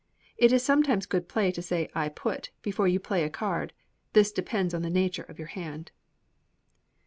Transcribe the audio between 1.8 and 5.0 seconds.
"I put," before you play a card: this depends on the